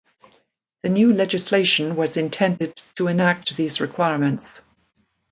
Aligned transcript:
Th 0.81 0.91
new 0.91 1.13
legislation 1.13 1.95
was 1.95 2.17
intended 2.17 2.75
to 2.95 3.05
enact 3.07 3.55
these 3.55 3.79
requirements. 3.79 4.63